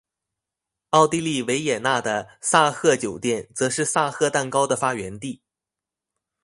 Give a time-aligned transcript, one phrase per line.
[0.89, 5.39] 奥地利维也纳的萨赫酒店则是萨赫蛋糕的发源地。